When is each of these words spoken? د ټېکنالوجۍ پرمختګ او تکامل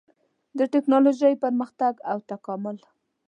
د 0.57 0.59
ټېکنالوجۍ 0.71 1.33
پرمختګ 1.43 1.93
او 2.11 2.17
تکامل 2.31 2.77